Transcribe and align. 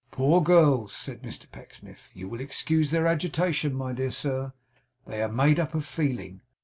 'Poor 0.09 0.41
girls!' 0.41 0.95
said 0.95 1.21
Mr 1.21 1.45
Pecksniff. 1.51 2.09
'You 2.15 2.27
will 2.27 2.39
excuse 2.41 2.89
their 2.89 3.05
agitation, 3.05 3.75
my 3.75 3.93
dear 3.93 4.09
sir. 4.09 4.51
They 5.05 5.21
are 5.21 5.29
made 5.31 5.59
up 5.59 5.75
of 5.75 5.85
feeling. 5.85 6.41